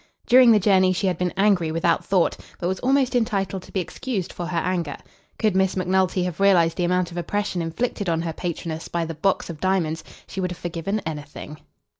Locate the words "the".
0.51-0.57, 6.77-6.85, 9.05-9.13